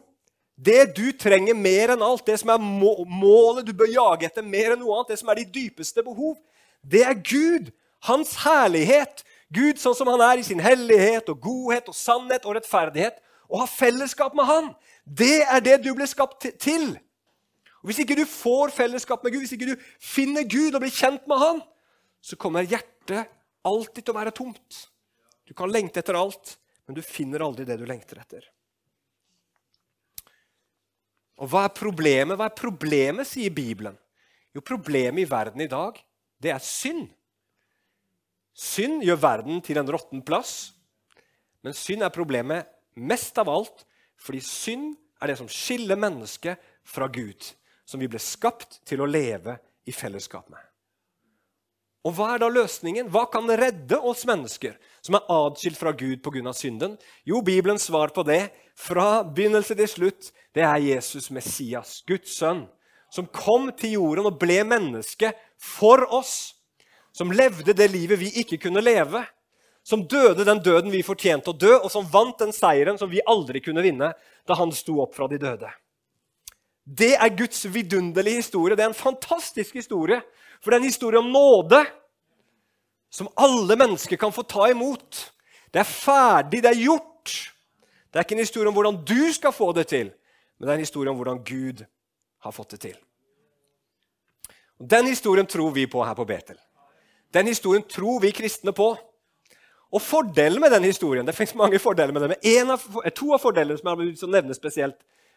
[0.54, 4.74] det du trenger mer enn alt, det som er målet du bør jage etter mer
[4.74, 6.36] enn noe annet, det som er de dypeste behov,
[6.84, 7.72] det er Gud,
[8.04, 9.24] hans herlighet.
[9.54, 13.20] Gud sånn som han er i sin hellighet og godhet og sannhet og rettferdighet.
[13.48, 14.70] Å ha fellesskap med han,
[15.04, 16.94] det er det du ble skapt til.
[17.84, 20.94] Og Hvis ikke du får fellesskap med Gud, hvis ikke du finner Gud og blir
[20.94, 21.62] kjent med han,
[22.24, 23.28] så kommer hjertet
[23.64, 24.78] alltid til å være tomt.
[25.44, 26.56] Du kan lengte etter alt,
[26.88, 28.46] men du finner aldri det du lengter etter.
[31.42, 32.38] Og hva er problemet?
[32.38, 33.96] Hva er problemet, sier Bibelen?
[34.54, 35.98] Jo, problemet i verden i dag,
[36.40, 37.08] det er synd.
[38.54, 40.72] Synd gjør verden til en råtten plass.
[41.64, 43.86] Men synd er problemet mest av alt
[44.24, 47.42] fordi synd er det som skiller mennesket fra Gud,
[47.84, 50.62] som vi ble skapt til å leve i fellesskap med.
[52.04, 53.08] Og Hva er da løsningen?
[53.08, 56.52] Hva kan redde oss mennesker som er adskilt fra Gud pga.
[56.52, 56.98] synden?
[57.24, 62.66] Jo, Bibelens svar på det, fra begynnelse til slutt, det er Jesus Messias, Guds sønn,
[63.10, 66.54] som kom til jorden og ble menneske for oss.
[67.14, 69.22] Som levde det livet vi ikke kunne leve.
[69.84, 73.22] Som døde den døden vi fortjente å dø, og som vant den seieren som vi
[73.28, 74.14] aldri kunne vinne
[74.48, 75.70] da han sto opp fra de døde.
[76.84, 78.76] Det er Guds vidunderlige historie.
[78.76, 80.20] Det er en fantastisk historie
[80.64, 81.82] for det er en historie om nåde
[83.12, 85.18] som alle mennesker kan få ta imot.
[85.68, 87.34] Det er ferdig, det er gjort.
[88.08, 90.08] Det er ikke en historie om hvordan du skal få det til,
[90.56, 91.84] men det er en historie om hvordan Gud
[92.46, 92.96] har fått det til.
[94.80, 96.56] Og den historien tror vi på her på Betel.
[97.34, 98.92] Den historien tror vi kristne på.
[99.94, 103.42] Og fordelen med den historien Det finnes mange fordeler med den, men av, to av
[103.42, 104.96] fordelene som jeg vil nevne spesielt,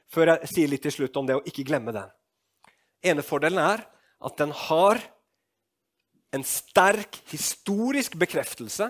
[0.09, 2.09] før jeg sier litt til slutt om det å ikke glemme den.
[3.03, 3.83] ene fordelen er
[4.23, 4.99] at den har
[6.33, 8.89] en sterk historisk bekreftelse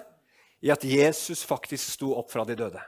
[0.62, 2.82] i at Jesus faktisk sto opp fra de døde.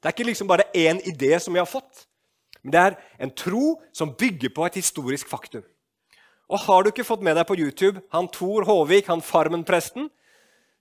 [0.00, 2.06] Det er ikke liksom bare én idé som vi har fått,
[2.62, 5.64] men det er en tro som bygger på et historisk faktum.
[6.50, 10.08] Og Har du ikke fått med deg på YouTube han Tor Håvik, han Farmen-presten,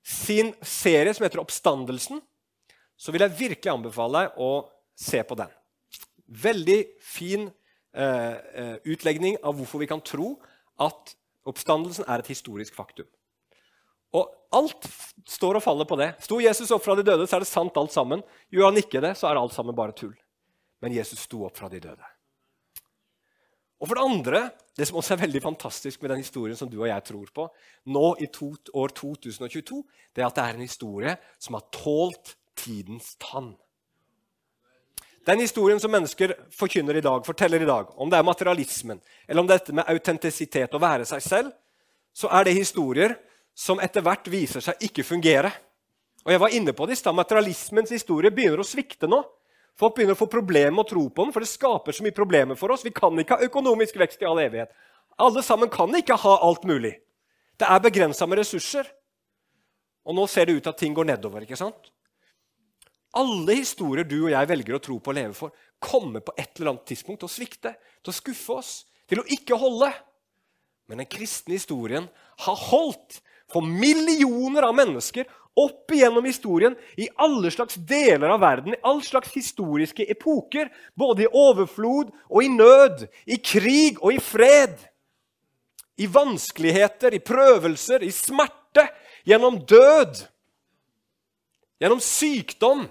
[0.02, 2.22] sin serie som heter Oppstandelsen,
[2.98, 4.52] så vil jeg virkelig anbefale deg å
[4.98, 5.52] se på den.
[6.26, 7.48] Veldig fin
[7.94, 10.38] eh, eh utlegning av hvorfor vi kan tro
[10.82, 11.16] at
[11.48, 13.08] Oppstandelsen er et historisk faktum.
[14.14, 14.26] Og
[14.58, 14.88] alt
[15.30, 16.16] står og faller på det.
[16.26, 18.24] Sto Jesus opp fra de døde, så er det sant alt sammen.
[18.50, 20.16] Gjør han ikke det, så er alt sammen bare tull.
[20.82, 22.16] Men Jesus sto opp fra de døde.
[23.80, 24.42] Og for det andre,
[24.76, 27.48] det som også er veldig fantastisk med den historien som du og jeg tror på,
[27.88, 29.80] nå i to, år 2022,
[30.15, 33.54] det er at det er en historie som har tålt tidens tann.
[35.30, 39.44] Den historien som mennesker forkynner i dag, forteller i dag, om det er materialismen eller
[39.44, 41.52] om dette med autentisitet, å være seg selv,
[42.15, 43.15] så er det historier
[43.56, 45.52] som etter hvert viser seg ikke fungere.
[46.26, 49.22] Og jeg var inne på det i stad, Materialismens historie begynner å svikte nå.
[49.80, 52.15] Folk begynner å få problemer med å tro på den, for det skaper så mye
[52.15, 52.84] problemer for oss.
[52.84, 54.74] Vi kan ikke ha økonomisk vekst i all evighet.
[55.20, 56.98] Alle sammen kan ikke ha alt mulig.
[57.60, 58.89] Det er begrensa med ressurser.
[60.04, 61.46] Og nå ser det ut til at ting går nedover.
[61.48, 61.92] ikke sant?
[63.20, 66.60] Alle historier du og jeg velger å tro på og leve for, kommer på et
[66.60, 68.74] eller annet tidspunkt til å svikte, til å skuffe oss,
[69.10, 69.89] til å ikke holde.
[70.92, 72.10] Men den kristne historien
[72.46, 75.26] har holdt for millioner av mennesker
[75.58, 81.26] opp igjennom historien i alle slags deler av verden, i all slags historiske epoker, både
[81.26, 84.78] i overflod og i nød, i krig og i fred.
[86.00, 88.86] I vanskeligheter, i prøvelser, i smerte,
[89.28, 90.22] gjennom død,
[91.80, 92.86] gjennom sykdom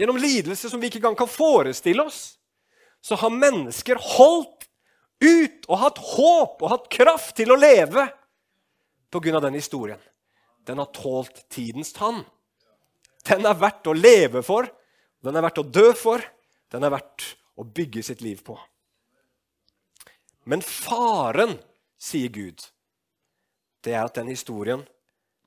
[0.00, 2.38] gjennom lidelse som vi ikke engang kan forestille oss,
[3.04, 4.64] så har mennesker holdt
[5.20, 8.06] ut og hatt håp og hatt kraft til å leve
[9.12, 9.40] pga.
[9.40, 10.00] den historien.
[10.70, 12.22] Den har tålt tidens tann.
[13.26, 14.68] Den er verdt å leve for,
[15.20, 16.22] den er verdt å dø for,
[16.70, 17.24] den er verdt
[17.58, 18.54] å bygge sitt liv på.
[20.46, 21.56] Men faren,
[22.00, 22.62] sier Gud,
[23.84, 24.86] det er at den historien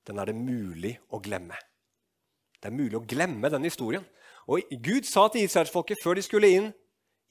[0.04, 1.56] den er det mulig å glemme.
[2.60, 4.04] Det er mulig å glemme den historien.
[4.52, 6.68] Og Gud sa til israelsfolket før de skulle inn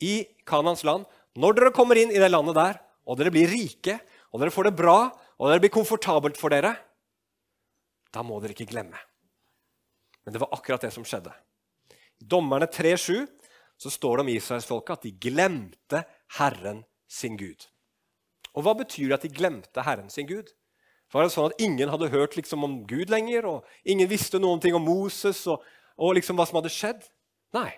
[0.02, 1.04] i Kanans land
[1.36, 3.98] når dere kommer inn i det landet der, og dere blir rike,
[4.32, 4.96] og dere får det bra,
[5.36, 6.72] og det blir komfortabelt for dere,
[8.12, 8.98] da må dere ikke glemme.
[10.24, 11.32] Men det var akkurat det som skjedde.
[12.22, 13.26] I Dommerne 3,7
[13.82, 16.02] så står det om israelsfolket at de glemte
[16.38, 17.66] Herren sin Gud.
[18.54, 20.52] Og hva betyr det at de glemte Herren sin Gud?
[21.12, 24.62] Var det sånn at Ingen hadde hørt liksom om Gud lenger, og ingen visste noen
[24.62, 25.64] ting om Moses og,
[26.00, 27.02] og liksom hva som hadde skjedd?
[27.56, 27.70] Nei.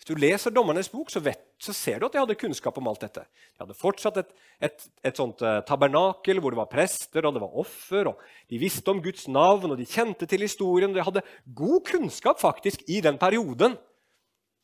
[0.00, 2.86] Hvis du leser Dommernes bok, så, vet, så, ser du at de hadde kunnskap om
[2.88, 3.20] alt dette.
[3.52, 4.30] De hadde fortsatt et,
[4.64, 8.08] et, et sånt uh, tabernakel hvor det var prester og det var offer.
[8.08, 10.96] og De visste om Guds navn, og de kjente til historien.
[10.96, 11.20] De hadde
[11.52, 13.76] god kunnskap faktisk i den perioden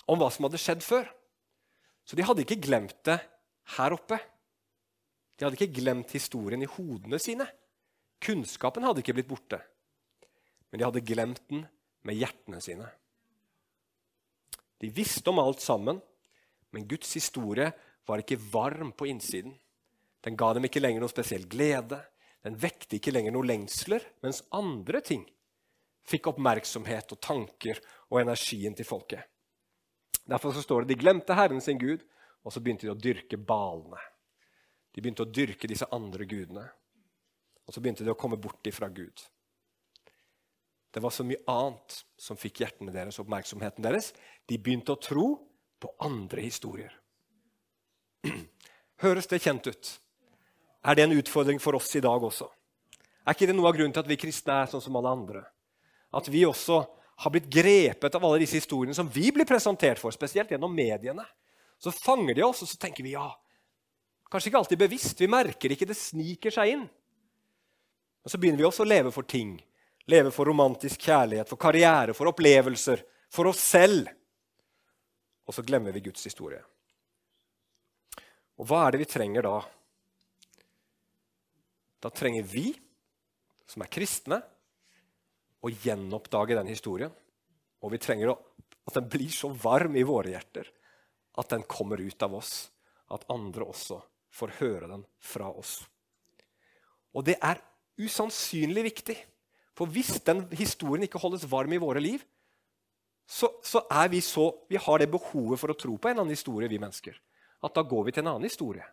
[0.08, 1.04] om hva som hadde skjedd før.
[2.08, 3.20] Så de hadde ikke glemt det
[3.76, 4.16] her oppe.
[5.36, 7.44] De hadde ikke glemt historien i hodene sine.
[8.24, 9.60] Kunnskapen hadde ikke blitt borte,
[10.70, 11.66] men de hadde glemt den
[12.08, 12.88] med hjertene sine.
[14.82, 16.00] De visste om alt sammen,
[16.70, 17.70] men Guds historie
[18.06, 19.54] var ikke varm på innsiden.
[20.24, 22.00] Den ga dem ikke lenger noe spesiell glede.
[22.44, 25.24] Den vekte ikke lenger noen lengsler, mens andre ting
[26.06, 27.80] fikk oppmerksomhet og tanker
[28.12, 29.24] og energien til folket.
[30.26, 32.02] Derfor så står det de glemte Herren sin Gud,
[32.46, 33.98] og så begynte de å dyrke balene.
[34.94, 36.64] De begynte å dyrke disse andre gudene.
[37.66, 39.22] Og så begynte de å komme bort ifra Gud.
[40.96, 44.14] Det var så mye annet som fikk hjertene deres og oppmerksomheten deres.
[44.48, 45.26] De begynte å tro
[45.76, 46.94] på andre historier.
[49.04, 49.90] Høres det kjent ut?
[50.88, 52.48] Er det en utfordring for oss i dag også?
[53.28, 55.44] Er ikke det noe av grunnen til at vi kristne er sånn som alle andre?
[56.16, 56.80] At vi også
[57.26, 61.28] har blitt grepet av alle disse historiene som vi blir presentert for, spesielt gjennom mediene.
[61.76, 63.28] Så fanger de oss, og så tenker vi ja.
[64.32, 65.20] Kanskje ikke alltid bevisst.
[65.20, 66.88] Vi merker ikke det sniker seg inn.
[68.24, 69.58] Og Så begynner vi også å leve for ting
[70.10, 74.08] leve for romantisk kjærlighet, for karriere, for opplevelser, for oss selv.
[75.46, 76.62] Og så glemmer vi Guds historie.
[78.56, 79.56] Og hva er det vi trenger da?
[82.02, 82.70] Da trenger vi,
[83.66, 84.40] som er kristne,
[85.66, 87.12] å gjenoppdage den historien.
[87.82, 90.70] Og vi trenger at den blir så varm i våre hjerter
[91.36, 92.70] at den kommer ut av oss.
[93.12, 94.00] At andre også
[94.34, 95.78] får høre den fra oss.
[97.14, 97.60] Og det er
[98.02, 99.16] usannsynlig viktig.
[99.76, 102.22] For hvis den historien ikke holdes varm i våre liv,
[103.26, 106.32] så, så er vi så, vi har det behovet for å tro på en annen
[106.32, 107.18] historie, vi mennesker.
[107.66, 108.86] At da går vi til en annen historie.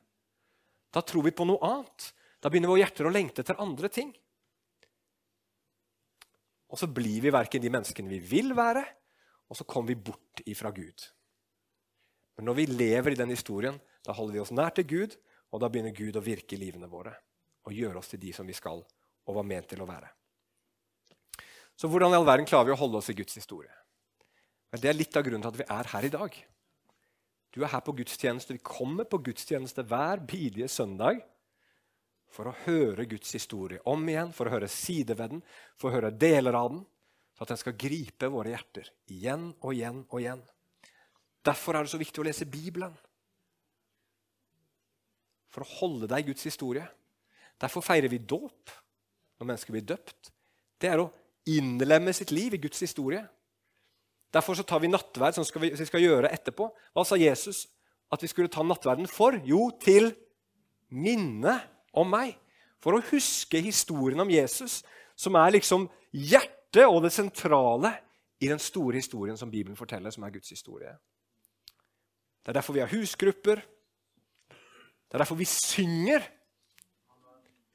[0.94, 2.10] Da tror vi på noe annet.
[2.42, 4.12] Da begynner våre hjerter å lengte etter andre ting.
[6.74, 8.82] Og så blir vi verken de menneskene vi vil være,
[9.48, 11.06] og så kommer vi bort ifra Gud.
[12.36, 15.16] Men når vi lever i den historien, da holder vi oss nær til Gud,
[15.54, 17.14] og da begynner Gud å virke i livene våre
[17.64, 20.10] og gjøre oss til de som vi skal og var ment til å være.
[21.80, 23.72] Så hvordan i all verden klarer vi å holde oss i Guds historie?
[24.74, 26.38] det er litt av grunnen til at vi er her i dag.
[27.54, 28.56] Du er her på gudstjeneste.
[28.56, 31.22] Vi kommer på gudstjeneste hver bidige søndag
[32.34, 35.44] for å høre Guds historie om igjen, for å høre sider ved den,
[35.78, 36.82] for å høre deler av den,
[37.38, 40.42] så at den skal gripe våre hjerter igjen og igjen og igjen.
[41.46, 42.94] Derfor er det så viktig å lese Bibelen.
[45.54, 46.86] For å holde deg i Guds historie.
[47.62, 48.74] Derfor feirer vi dåp
[49.38, 50.32] når mennesker blir døpt.
[50.82, 51.12] Det er å
[51.50, 53.24] innlemme sitt liv i Guds historie.
[54.34, 56.70] Derfor så tar vi nattverd, som vi, skal gjøre etterpå.
[56.94, 57.68] Hva sa Jesus
[58.14, 59.38] at vi skulle ta nattverden for?
[59.46, 60.12] Jo, til
[60.94, 61.60] minne
[61.94, 62.36] om meg.
[62.82, 64.82] For å huske historien om Jesus,
[65.16, 67.94] som er liksom hjertet og det sentrale
[68.44, 70.92] i den store historien som Bibelen forteller, som er Guds historie.
[72.44, 73.62] Det er derfor vi har husgrupper.
[74.50, 76.26] Det er derfor vi synger.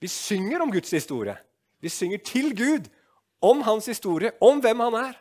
[0.02, 1.38] Vi synger om Guds historie.
[1.80, 2.90] Vi synger til Gud
[3.40, 5.18] om hans historie, om hvem han er.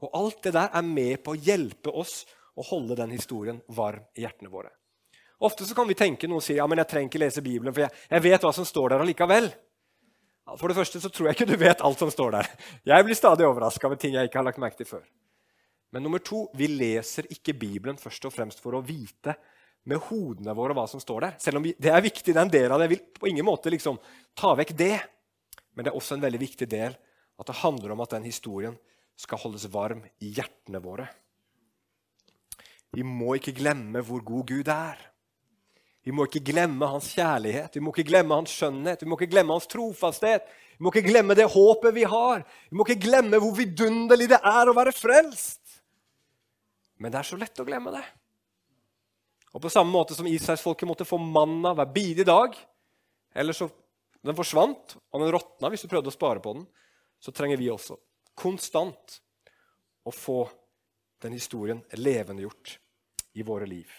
[0.00, 2.22] Og alt det der er med på å hjelpe oss
[2.56, 4.72] å holde den historien varm i hjertene våre.
[5.40, 7.72] Ofte så kan vi tenke noen og si ja, men jeg trenger ikke lese Bibelen,
[7.72, 9.48] for jeg, jeg vet hva som står der allikevel.
[10.58, 12.50] For det første så tror jeg ikke du vet alt som står der.
[12.92, 15.06] Jeg blir stadig overraska over ting jeg ikke har lagt merke til før.
[15.94, 19.34] Men nummer to, vi leser ikke Bibelen først og fremst for å vite
[19.88, 21.38] med hodene våre hva som står der.
[21.42, 22.90] Selv om vi, det er viktig, det er en del av det.
[22.90, 23.98] Jeg vil på ingen måte liksom
[24.38, 24.96] ta vekk det.
[25.74, 26.98] Men det er også en veldig viktig del
[27.40, 28.76] at det handler om at den historien
[29.20, 31.08] skal holdes varm i hjertene våre.
[32.92, 34.98] Vi må ikke glemme hvor god Gud er.
[36.04, 39.34] Vi må ikke glemme hans kjærlighet, vi må ikke glemme hans skjønnhet, vi må ikke
[39.34, 40.46] glemme hans trofasthet.
[40.78, 42.40] Vi må ikke glemme det håpet vi har.
[42.70, 45.60] Vi må ikke glemme hvor vidunderlig det er å være frelst.
[46.96, 48.02] Men det er så lett å glemme det.
[49.52, 52.56] Og På samme måte som Israelsfolket måtte få manna hver bidige dag,
[53.36, 53.68] eller så
[54.24, 56.64] den forsvant, og den råtna hvis du prøvde å spare på den,
[57.20, 57.98] så trenger vi også
[58.40, 59.20] konstant
[60.08, 60.44] å få
[61.20, 62.78] den historien levendegjort
[63.36, 63.90] i våre liv.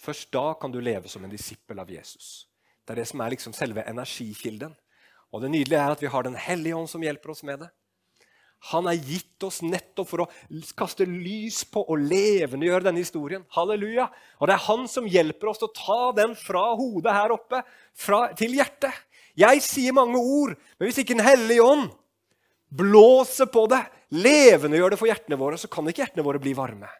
[0.00, 2.48] Først da kan du leve som en disippel av Jesus.
[2.84, 4.74] Det er det som er liksom selve energikilden.
[5.32, 7.70] Og det nydelige er at vi har Den hellige ånd som hjelper oss med det.
[8.72, 10.28] Han er gitt oss nettopp for å
[10.76, 13.42] kaste lys på og levendegjøre denne historien.
[13.52, 14.06] Halleluja!
[14.40, 17.60] Og det er han som hjelper oss til å ta den fra hodet her oppe
[17.92, 18.94] fra, til hjertet.
[19.36, 21.90] Jeg sier mange ord, men hvis ikke Den hellige ånd
[22.76, 23.80] blåser på det,
[24.14, 26.90] levendegjør det for hjertene våre, så kan ikke hjertene våre bli varme.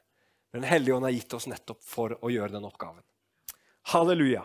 [0.54, 3.02] Den hellige ånd har gitt oss nettopp for å gjøre den oppgaven.
[3.90, 4.44] Halleluja.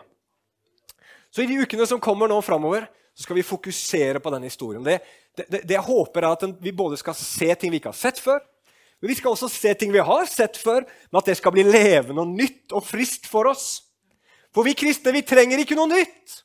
[1.30, 4.82] Så i de ukene som kommer nå framover, så skal vi fokusere på den historien.
[4.84, 4.98] Det,
[5.38, 8.18] det, det jeg håper er at vi både skal se ting vi ikke har sett
[8.22, 8.42] før,
[9.00, 11.64] men vi skal også se ting vi har sett før, men at det skal bli
[11.64, 13.68] levende og nytt og friskt for oss.
[14.52, 16.40] For vi kristne vi trenger ikke noe nytt.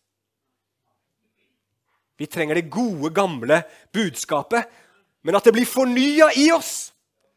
[2.18, 3.61] Vi trenger det gode, gamle
[3.93, 4.70] budskapet,
[5.26, 6.93] men at det blir fornya i oss.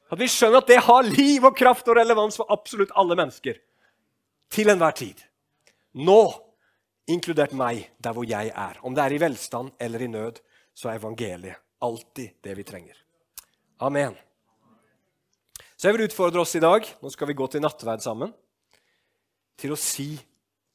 [0.08, 3.58] At vi skjønner at det har liv og kraft og relevans for absolutt alle mennesker.
[4.52, 5.18] Til enhver tid.
[5.98, 6.20] Nå
[7.08, 8.78] inkludert meg der hvor jeg er.
[8.84, 10.40] Om det er i velstand eller i nød,
[10.76, 12.96] så er evangeliet alltid det vi trenger.
[13.84, 14.16] Amen.
[15.76, 18.32] Så jeg vil utfordre oss i dag, nå skal vi gå til nattverd sammen,
[19.58, 20.12] til å si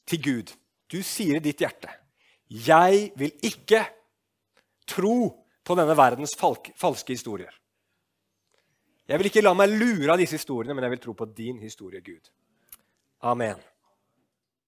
[0.08, 0.49] til Gud
[0.91, 1.88] Du sier i ditt hjerte
[2.50, 3.86] Jeg vil ikke
[4.88, 5.18] tro
[5.64, 7.54] på denne verdens falske historier.
[9.08, 11.60] Jeg vil ikke la meg lure av disse historiene, men jeg vil tro på din
[11.60, 12.30] historie, Gud.
[13.24, 13.60] Amen.